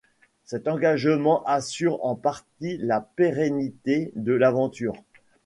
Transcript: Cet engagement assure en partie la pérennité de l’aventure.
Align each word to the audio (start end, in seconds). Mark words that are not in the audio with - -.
Cet 0.45 0.67
engagement 0.67 1.43
assure 1.45 2.03
en 2.03 2.15
partie 2.15 2.77
la 2.79 3.01
pérennité 3.01 4.11
de 4.15 4.33
l’aventure. 4.33 4.93